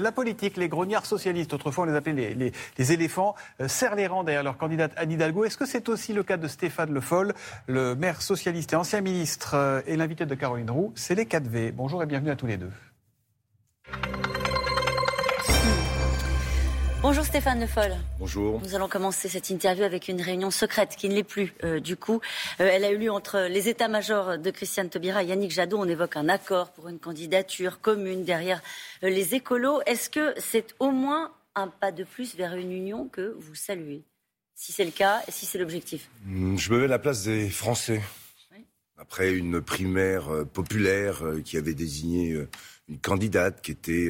[0.00, 2.34] La politique, les grognards socialistes, autrefois on les appelait
[2.78, 5.44] les, éléphants, euh, serrent les rangs derrière leur candidate Anne Hidalgo.
[5.44, 7.32] Est-ce que c'est aussi le cas de Stéphane Le Foll,
[7.68, 11.70] le maire socialiste et ancien ministre euh, et l'invité de Caroline Roux C'est les 4V.
[11.70, 12.72] Bonjour et bienvenue à tous les deux.
[17.04, 17.92] Bonjour Stéphane Le Foll.
[18.18, 18.62] Bonjour.
[18.62, 21.98] Nous allons commencer cette interview avec une réunion secrète qui ne l'est plus euh, du
[21.98, 22.22] coup.
[22.60, 25.76] Euh, elle a eu lieu entre les états-majors de Christiane Taubira et Yannick Jadot.
[25.76, 28.62] On évoque un accord pour une candidature commune derrière
[29.02, 29.82] euh, les écolos.
[29.84, 34.02] Est-ce que c'est au moins un pas de plus vers une union que vous saluez?
[34.54, 36.08] Si c'est le cas, et si c'est l'objectif?
[36.24, 38.00] Hmm, Je me mets à la place des Français.
[38.96, 42.46] Après une primaire populaire qui avait désigné
[42.88, 44.08] une candidate qui était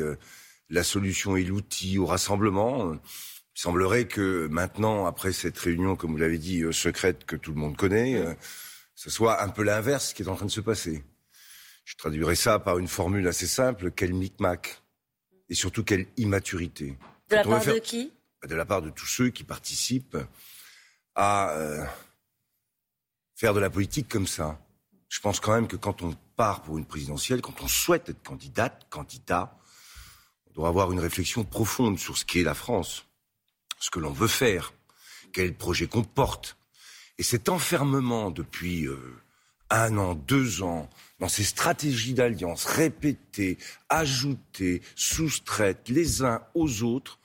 [0.70, 2.92] la solution et l'outil au rassemblement.
[2.95, 7.52] Il semblerait que maintenant, après cette réunion, comme vous l'avez dit, euh, secrète que tout
[7.52, 8.34] le monde connaît, euh,
[8.95, 11.04] ce soit un peu l'inverse qui est en train de se passer.
[11.84, 14.82] Je traduirais ça par une formule assez simple, quel micmac
[15.48, 16.96] et surtout quelle immaturité.
[17.30, 18.12] De la part de qui?
[18.40, 20.16] Bah, De la part de tous ceux qui participent
[21.15, 21.84] à euh,
[23.37, 24.59] faire de la politique comme ça.
[25.09, 28.23] Je pense quand même que quand on part pour une présidentielle, quand on souhaite être
[28.23, 29.56] candidate, candidat,
[30.55, 33.07] doit avoir une réflexion profonde sur ce qu'est la France,
[33.79, 34.73] ce que l'on veut faire,
[35.33, 36.57] quel projet qu'on porte.
[37.19, 38.99] Et cet enfermement depuis euh,
[39.71, 40.88] un an, deux ans,
[41.21, 47.18] dans ces stratégies d'alliance répétées, ajoutées, soustraites les uns aux autres,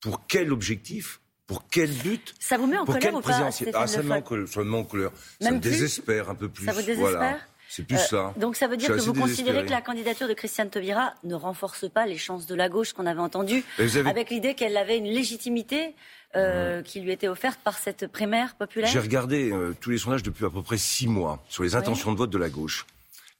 [0.00, 1.20] pour quel objectif?
[1.46, 2.34] Pour quel but?
[2.38, 5.10] Ça vous met en colère ou pas Ah, ça me met en colère.
[5.40, 6.64] Ça me, désespère un peu plus.
[6.64, 7.40] Ça vous désespère?
[7.70, 8.34] C'est plus ça.
[8.36, 11.36] Euh, donc ça veut dire que vous considérez que la candidature de Christiane Taubira ne
[11.36, 15.04] renforce pas les chances de la gauche qu'on avait entendues, avec l'idée qu'elle avait une
[15.04, 15.94] légitimité
[16.34, 20.24] euh, qui lui était offerte par cette primaire populaire J'ai regardé euh, tous les sondages
[20.24, 22.86] depuis à peu près six mois sur les intentions de vote de la gauche.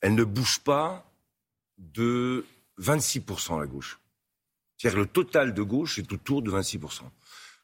[0.00, 1.04] Elle ne bouge pas
[1.78, 2.46] de
[2.80, 3.98] 26% à la gauche.
[4.76, 7.00] C'est-à-dire que le total de gauche est autour de 26%.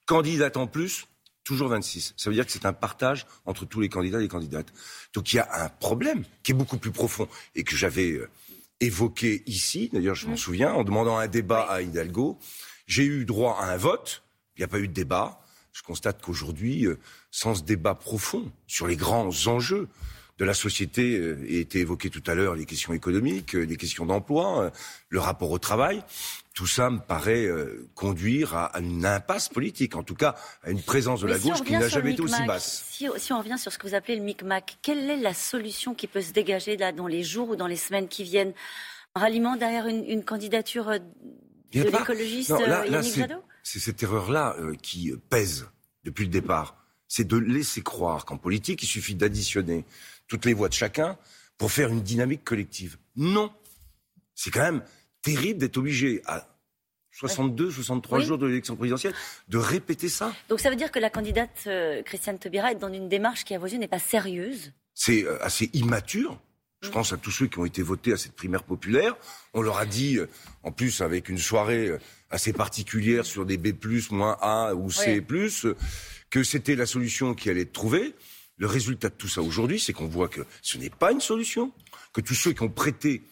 [0.05, 1.07] Candidate en plus,
[1.47, 2.15] Toujours 26.
[2.17, 4.67] Ça veut dire que c'est un partage entre tous les candidats et les candidates.
[5.15, 8.29] Donc il y a un problème qui est beaucoup plus profond et que j'avais euh,
[8.81, 12.37] évoqué ici, d'ailleurs je m'en souviens, en demandant un débat à Hidalgo.
[12.89, 14.25] J'ai eu droit à un vote,
[14.57, 15.41] il n'y a pas eu de débat.
[15.73, 16.99] Je constate qu'aujourd'hui, euh,
[17.31, 19.87] sans ce débat profond sur les grands enjeux,
[20.39, 23.77] de la société euh, a été évoqué tout à l'heure, les questions économiques, euh, les
[23.77, 24.71] questions d'emploi, euh,
[25.09, 26.03] le rapport au travail.
[26.53, 27.51] Tout ça me paraît
[27.95, 31.73] conduire à, une impasse politique, en tout cas à une présence de la gauche qui
[31.73, 32.87] n'a jamais été aussi basse.
[32.89, 36.07] Si, on revient sur ce que vous appelez le micmac, quelle est la solution qui
[36.07, 38.55] peut se dégager là dans les jours ou dans les semaines qui viennent?
[39.15, 40.93] Un ralliement derrière une, candidature
[41.75, 43.45] de l'écologiste Yannick Jadot?
[43.63, 45.69] C'est cette erreur-là qui pèse
[46.05, 46.87] depuis le départ.
[47.07, 49.85] C'est de laisser croire qu'en politique, il suffit d'additionner
[50.29, 51.19] toutes les voix de chacun
[51.59, 52.97] pour faire une dynamique collective.
[53.17, 53.53] Non.
[54.35, 54.83] C'est quand même
[55.23, 56.47] terrible d'être obligé à
[57.13, 59.15] 62, 63 jours de l'élection présidentielle,
[59.49, 60.35] de répéter ça.
[60.51, 63.55] Donc ça veut dire que la candidate euh, Christiane Taubira est dans une démarche qui,
[63.55, 64.73] à vos yeux, n'est pas sérieuse?
[64.93, 66.39] C'est euh, assez immature.
[66.83, 66.93] Je mm.
[66.93, 69.17] pense à tous ceux qui ont été votés à cette primaire populaire.
[69.55, 70.29] On leur a dit, euh,
[70.63, 71.91] en plus avec une soirée
[72.31, 73.73] assez particulière sur des B+,
[74.11, 75.25] moins A ou C+,
[76.29, 78.15] que c'était la solution qui allait être trouvée.
[78.59, 81.73] Le résultat de tout ça aujourd'hui, c'est qu'on voit que ce n'est pas une solution,
[82.13, 83.23] que tous ceux qui ont prêté,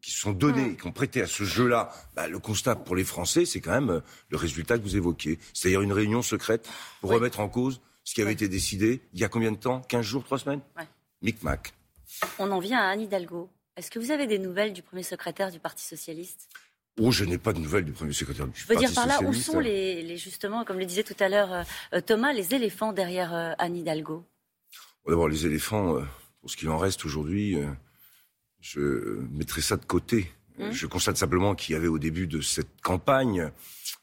[0.00, 3.04] qui se sont donnés, qui ont prêté à ce jeu-là, bah, le constat pour les
[3.04, 4.00] Français, c'est quand même euh,
[4.30, 5.38] le résultat que vous évoquez.
[5.52, 6.68] C'est-à-dire une réunion secrète
[7.00, 9.82] pour remettre en cause ce qui avait été décidé il y a combien de temps?
[9.82, 10.60] 15 jours, 3 semaines?
[11.20, 11.74] Micmac.
[12.38, 13.50] On en vient à Anne Hidalgo.
[13.76, 16.48] Est-ce que vous avez des nouvelles du premier secrétaire du Parti socialiste?
[16.98, 19.20] Oh, je n'ai pas de nouvelles du premier secrétaire du Je veux dire par là,
[19.22, 23.34] où sont les, justement, comme le disait tout à l'heure euh, Thomas, les éléphants derrière
[23.34, 24.24] euh, Anne Hidalgo?
[25.08, 26.02] D'abord, les éléphants, euh,
[26.40, 27.66] pour ce qu'il en reste aujourd'hui, euh,
[28.60, 28.80] je
[29.30, 30.30] mettrai ça de côté.
[30.58, 30.70] Mmh.
[30.72, 33.50] Je constate simplement qu'il y avait au début de cette campagne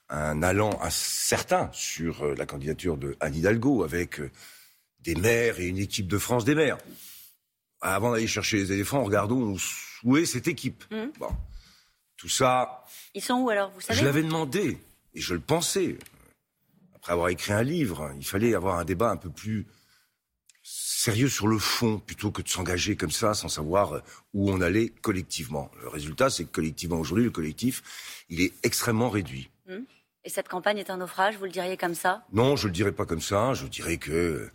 [0.10, 4.20] un allant certain sur euh, la candidature de Anne Hidalgo, avec
[5.00, 6.80] des maires et une équipe de France des maires.
[7.82, 9.56] Avant d'aller chercher les éléphants, regardons
[10.04, 10.86] où est cette équipe.
[10.90, 11.20] Mmh.
[11.20, 11.30] Bon.
[12.18, 12.84] Tout ça.
[13.14, 14.00] Ils sont où alors, vous savez?
[14.00, 14.80] Je l'avais demandé,
[15.14, 16.00] et je le pensais.
[16.96, 19.68] Après avoir écrit un livre, il fallait avoir un débat un peu plus
[20.68, 24.00] sérieux sur le fond plutôt que de s'engager comme ça sans savoir euh,
[24.34, 25.70] où on allait collectivement.
[25.84, 27.84] Le résultat, c'est que collectivement aujourd'hui, le collectif,
[28.30, 29.52] il est extrêmement réduit.
[29.70, 29.86] Hum.
[30.24, 32.26] Et cette campagne est un naufrage, vous le diriez comme ça?
[32.34, 33.54] Non, je le dirais pas comme ça.
[33.54, 34.52] Je dirais que euh,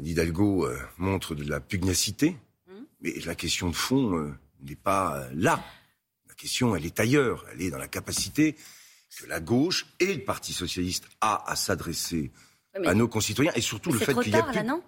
[0.00, 2.36] Hidalgo euh, montre de la pugnacité,
[2.68, 2.86] hum.
[3.00, 4.32] mais la question de fond
[4.62, 5.60] n'est pas là.
[6.28, 7.44] La question, elle est ailleurs.
[7.52, 8.54] Elle est dans la capacité
[9.18, 12.30] que la gauche et le Parti socialiste a à s'adresser
[12.84, 14.62] à nos concitoyens et surtout le fait qu'il y a plus...
[14.62, 14.80] non?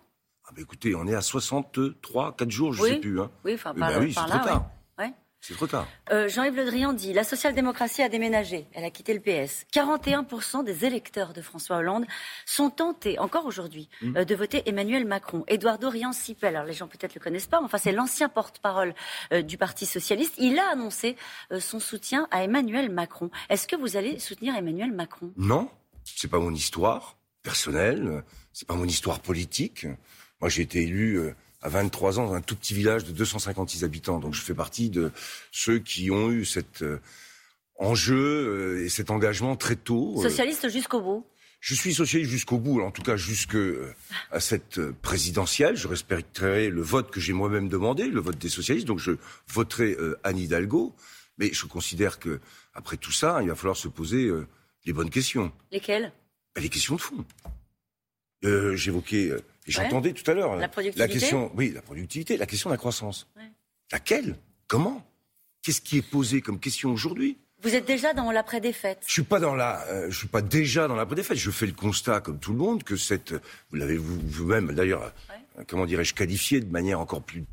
[0.50, 3.20] Ah bah écoutez, on est à 63, 4 jours, je ne sais plus.
[3.20, 3.31] Hein.
[3.44, 4.70] Oui, enfin, par, oui, par là, tard.
[4.99, 5.12] Ouais.
[5.41, 5.87] C'est trop tard.
[6.11, 8.67] Euh, Jean-Yves Le Drian dit la social-démocratie a déménagé.
[8.73, 9.64] Elle a quitté le PS.
[9.73, 12.05] 41% des électeurs de François Hollande
[12.47, 14.17] sont tentés, encore aujourd'hui, mmh.
[14.17, 15.44] euh, de voter Emmanuel Macron.
[15.47, 18.93] Édouard Dorian Sipel, alors les gens peut-être le connaissent pas, mais enfin c'est l'ancien porte-parole
[19.32, 20.35] euh, du Parti socialiste.
[20.38, 21.14] Il a annoncé
[21.61, 23.31] son soutien à Emmanuel Macron.
[23.50, 25.32] Est-ce que vous allez soutenir Emmanuel Macron?
[25.37, 25.70] Non,
[26.03, 29.87] c'est pas mon histoire personnelle, c'est pas mon histoire politique.
[30.41, 31.33] Moi, j'ai été élu
[31.63, 34.19] à 23 ans dans un tout petit village de 256 habitants.
[34.19, 35.13] Donc je fais partie de
[35.53, 37.01] ceux qui ont eu cet euh,
[37.79, 40.15] enjeu euh, et cet engagement très tôt.
[40.19, 40.23] Euh.
[40.23, 41.27] Socialiste jusqu'au bout
[41.63, 43.59] je suis socialiste jusqu'au bout, en tout cas jusque
[44.31, 45.77] à cette présidentielle.
[45.77, 48.87] Je respecterai le vote que j'ai moi-même demandé, le vote des socialistes.
[48.87, 49.13] Donc je
[49.47, 49.95] voterai
[50.25, 50.95] Anne Hidalgo.
[51.37, 52.41] Mais je considère que
[52.73, 54.31] après tout ça, il va falloir se poser
[54.87, 55.53] les bonnes questions.
[55.71, 56.15] Lesquelles?
[56.55, 57.27] Ben, Les questions de fond.
[58.43, 59.31] J'évoquais
[59.70, 63.28] J'entendais tout à l'heure la, la, question, oui, la productivité, la question de la croissance.
[63.93, 64.37] Laquelle?
[64.67, 65.05] Comment?
[65.62, 67.38] Qu'est-ce qui est posé comme question aujourd'hui?
[67.62, 69.02] Vous êtes déjà dans l'après-défaite.
[69.06, 71.37] Je suis pas dans la, euh, je suis pas déjà dans l'après-défaite.
[71.37, 75.12] Je fais le constat, comme tout le monde, que cette, vous l'avez vous-même d'ailleurs,
[75.58, 77.44] euh, comment dirais-je, qualifié de manière encore plus,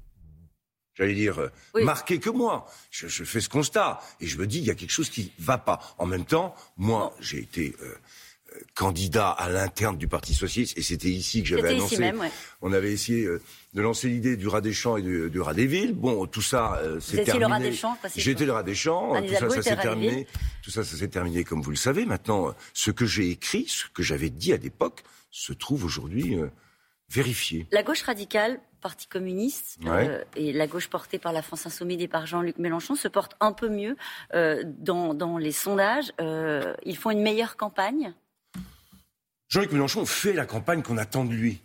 [0.95, 2.67] j'allais dire, euh, marquée que moi.
[2.89, 5.33] Je, je, fais ce constat et je me dis, il y a quelque chose qui
[5.39, 5.81] va pas.
[5.97, 7.75] En même temps, moi, j'ai été
[8.75, 11.97] candidat à l'interne du Parti socialiste, et c'était ici que j'avais annoncé.
[11.97, 12.21] Même,
[12.61, 13.41] On avait essayé euh,
[13.73, 15.93] de lancer l'idée du rat des champs et du, rat des villes.
[15.93, 17.45] Bon, tout ça euh, c'est terminé.
[17.45, 19.21] le rat des champs J'étais le rat des champs.
[19.21, 20.27] Tout ça, ça s'est terminé.
[20.63, 22.05] Tout ça, ça s'est terminé, comme vous le savez.
[22.05, 26.47] Maintenant, ce que j'ai écrit, ce que j'avais dit à l'époque, se trouve aujourd'hui euh,
[27.09, 27.67] vérifié.
[27.71, 29.79] La gauche radicale, Parti communiste,
[30.35, 33.51] et la gauche portée par la France insoumise et par Jean-Luc Mélenchon se porte un
[33.51, 33.97] peu mieux
[34.31, 36.13] dans, dans, les sondages.
[36.19, 38.13] ils font une meilleure campagne
[39.49, 41.61] Jean-Luc Mélenchon fait la campagne qu'on attend de lui.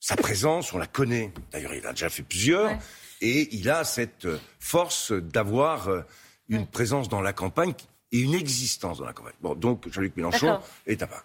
[0.00, 1.32] Sa présence, on la connaît.
[1.52, 2.76] D'ailleurs, il a déjà fait plusieurs.
[3.20, 4.26] Et il a cette
[4.58, 6.02] force d'avoir euh,
[6.48, 7.74] une présence dans la campagne
[8.10, 9.34] et une existence dans la campagne.
[9.40, 11.22] Bon, donc Jean-Luc Mélenchon est à part.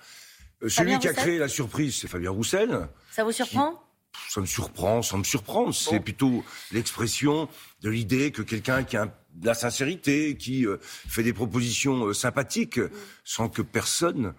[0.62, 2.88] Euh, celui qui a créé la surprise, c'est Fabien Roussel.
[3.12, 3.81] Ça vous surprend?
[4.30, 5.74] Ça me surprend, sans me surprendre.
[5.74, 7.50] C'est plutôt l'expression
[7.81, 12.78] de l'idée que quelqu'un qui a de la sincérité, qui euh, fait des propositions sympathiques,
[12.78, 12.90] mm.
[13.24, 14.33] sans que personne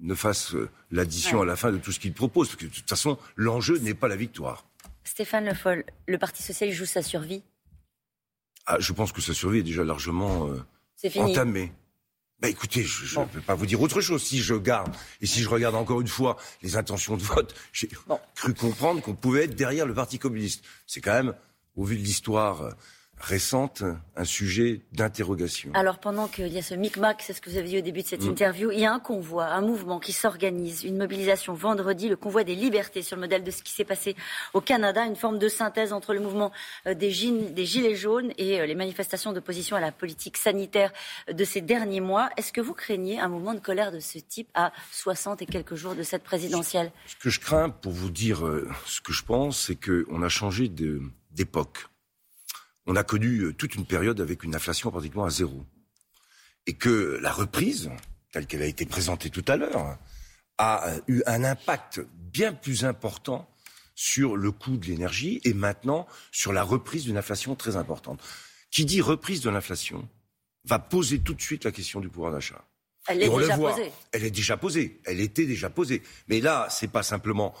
[0.00, 2.48] ne fasse euh, l'addition à la fin de tout ce qu'il propose.
[2.48, 4.66] Parce que de toute façon, l'enjeu n'est pas la victoire.
[5.04, 7.42] Stéphane Le Foll, le Parti socialiste joue sa survie?
[8.66, 10.60] Ah, Je pense que sa survie est déjà largement euh,
[11.16, 11.72] entamée.
[12.38, 14.22] Bah écoutez, je ne peux pas vous dire autre chose.
[14.22, 17.88] Si je garde, et si je regarde encore une fois les intentions de vote, j'ai
[18.34, 20.62] cru comprendre qu'on pouvait être derrière le Parti communiste.
[20.86, 21.34] C'est quand même,
[21.76, 22.70] au vu de l'histoire euh,
[23.18, 23.82] récente
[24.14, 25.70] un sujet d'interrogation.
[25.74, 28.02] Alors pendant qu'il y a ce micmac, c'est ce que vous avez dit au début
[28.02, 28.30] de cette mm.
[28.30, 32.44] interview, il y a un convoi, un mouvement qui s'organise, une mobilisation vendredi, le convoi
[32.44, 34.16] des libertés sur le modèle de ce qui s'est passé
[34.54, 36.52] au Canada, une forme de synthèse entre le mouvement
[36.86, 40.92] euh, des, gilets jaunes et euh, les manifestations d'opposition à la politique sanitaire
[41.32, 42.28] de ces derniers mois.
[42.36, 45.74] Est-ce que vous craignez un mouvement de colère de ce type à 60 et quelques
[45.74, 46.92] jours de cette présidentielle?
[47.06, 50.28] Ce que je crains, pour vous dire euh, ce que je pense, c'est qu'on a
[50.28, 51.86] changé d'époque
[52.86, 55.64] on a connu euh, toute une période avec une inflation pratiquement à zéro.
[56.66, 57.90] Et que la reprise,
[58.32, 59.98] telle qu'elle a été présentée tout à l'heure,
[60.58, 63.48] a euh, eu un impact bien plus important
[63.94, 68.22] sur le coût de l'énergie et maintenant sur la reprise d'une inflation très importante.
[68.70, 70.08] Qui dit reprise de l'inflation
[70.64, 72.64] va poser tout de suite la question du pouvoir d'achat.
[73.08, 73.92] Elle est déjà posée.
[74.12, 75.00] Elle est déjà posée.
[75.04, 76.02] Elle était déjà posée.
[76.28, 77.54] Mais là, c'est pas simplement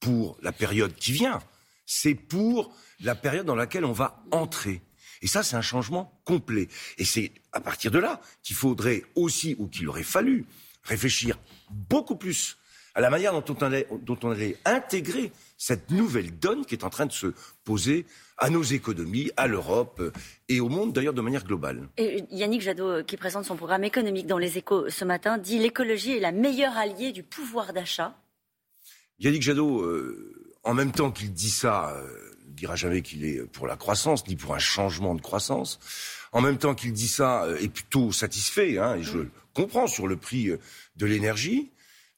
[0.00, 1.40] pour la période qui vient,
[1.90, 4.80] c'est pour la période dans laquelle on va entrer.
[5.22, 6.68] Et ça, c'est un changement complet.
[6.98, 10.46] Et c'est à partir de là qu'il faudrait aussi, ou qu'il aurait fallu,
[10.84, 11.36] réfléchir
[11.68, 12.58] beaucoup plus
[12.94, 16.84] à la manière dont on, allait, dont on allait intégrer cette nouvelle donne qui est
[16.84, 18.06] en train de se poser
[18.38, 20.12] à nos économies, à l'Europe euh,
[20.48, 21.88] et au monde d'ailleurs de manière globale.
[21.98, 25.58] Et Yannick Jadot, euh, qui présente son programme économique dans les échos ce matin, dit
[25.58, 28.16] l'écologie est la meilleure alliée du pouvoir d'achat.
[29.18, 31.96] Yannick Jadot, euh, en même temps qu'il dit ça,
[32.60, 35.80] dira jamais qu'il est pour la croissance, ni pour un changement de croissance.
[36.32, 39.86] En même temps qu'il dit ça, euh, est plutôt satisfait, hein, et je le comprends
[39.86, 40.58] sur le prix euh,
[40.96, 41.70] de l'énergie,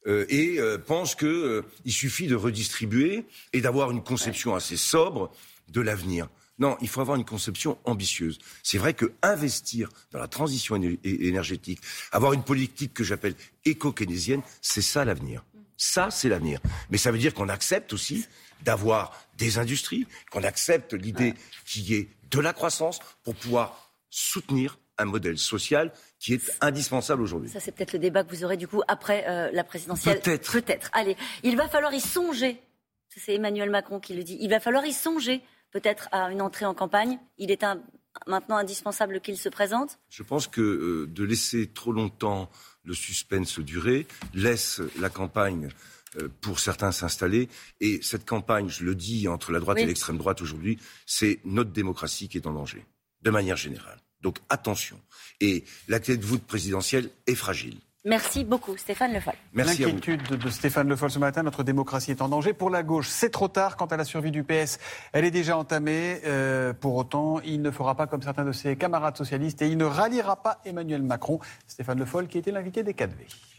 [0.05, 5.31] euh, et pense qu'il suffit de redistribuer et d'avoir une conception assez sobre
[5.69, 6.27] de l'avenir.
[6.59, 8.37] Non, il faut avoir une conception ambitieuse.
[8.63, 11.79] C'est vrai que investir dans la transition énergétique,
[12.11, 15.45] avoir une politique que j'appelle éco-keynésienne, c'est ça l'avenir.
[15.77, 16.59] Ça, c'est l'avenir.
[16.89, 18.25] Mais ça veut dire qu'on accepte aussi
[18.61, 21.33] d'avoir des industries, qu'on accepte l'idée
[21.65, 27.21] qu'il y ait de la croissance pour pouvoir soutenir un modèle social qui est indispensable
[27.21, 27.49] aujourd'hui.
[27.49, 30.19] Ça, c'est peut-être le débat que vous aurez du coup après euh, la présidentielle.
[30.21, 30.51] Peut-être.
[30.51, 30.89] Peut-être.
[30.93, 32.61] Allez, il va falloir y songer.
[33.09, 34.37] C'est Emmanuel Macron qui le dit.
[34.39, 37.19] Il va falloir y songer peut-être à une entrée en campagne.
[37.37, 37.81] Il est un
[38.27, 42.49] maintenant indispensable qu'il se présente Je pense que euh, de laisser trop longtemps
[42.83, 45.69] le suspense durer laisse la campagne
[46.17, 47.49] euh, pour certains s'installer.
[47.79, 51.71] Et cette campagne, je le dis, entre la droite et l'extrême droite aujourd'hui, c'est notre
[51.71, 52.85] démocratie qui est en danger,
[53.21, 53.99] de manière générale.
[54.21, 54.99] Donc attention.
[55.41, 57.77] Et la clé de voûte présidentielle est fragile.
[58.05, 59.33] Merci beaucoup, Stéphane Le Foll.
[59.53, 62.51] L'inquiétude de Stéphane Le Foll ce matin, notre démocratie est en danger.
[62.51, 63.77] Pour la gauche, c'est trop tard.
[63.77, 64.77] Quant à la survie du PS,
[65.13, 66.19] elle est déjà entamée.
[66.25, 69.77] Euh, pour autant, il ne fera pas comme certains de ses camarades socialistes et il
[69.77, 71.39] ne ralliera pas Emmanuel Macron.
[71.65, 73.09] Stéphane Le Foll, qui était l'invité des 4V.